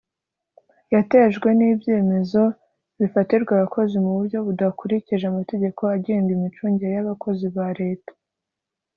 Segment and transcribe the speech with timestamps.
[0.93, 2.43] Yatejwe n ibyemezo
[2.99, 8.11] bifatirwa abakozi mu buryo budakurikije amategeko agenga imicungire y abakozi ba leta